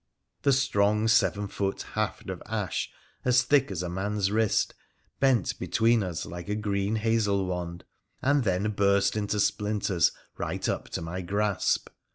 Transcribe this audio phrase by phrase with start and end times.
[0.41, 2.89] The strong seven foot haft of ash,
[3.23, 4.73] as thick as a man's wrist,
[5.19, 7.83] bent between us like a green hazel wand,
[8.19, 11.87] and then burst into splinters right up to my grasp.